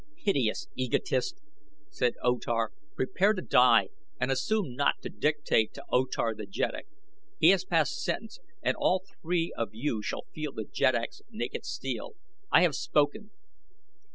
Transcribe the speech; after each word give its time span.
"Hideous 0.17 0.65
egotist," 0.73 1.39
said 1.91 2.15
O 2.23 2.39
Tar, 2.39 2.71
"prepare 2.95 3.33
to 3.33 3.41
die 3.43 3.89
and 4.19 4.31
assume 4.31 4.75
not 4.75 4.95
to 5.03 5.09
dictate 5.09 5.75
to 5.75 5.85
O 5.91 6.05
Tar 6.07 6.33
the 6.33 6.47
jeddak. 6.47 6.87
He 7.39 7.49
has 7.49 7.65
passed 7.65 8.03
sentence 8.03 8.39
and 8.63 8.75
all 8.75 9.03
three 9.21 9.53
of 9.55 9.69
you 9.75 10.01
shall 10.01 10.25
feel 10.33 10.53
the 10.53 10.65
jeddak's 10.65 11.21
naked 11.29 11.65
steel. 11.65 12.15
I 12.51 12.63
have 12.63 12.73
spoken!" 12.73 13.29